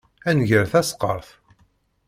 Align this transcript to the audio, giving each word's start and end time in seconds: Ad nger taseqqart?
Ad 0.29 0.35
nger 0.37 0.65
taseqqart? 0.71 1.29